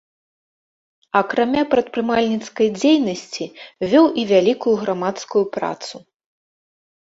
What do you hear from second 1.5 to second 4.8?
прадпрымальніцкай дзейнасці вёў і вялікую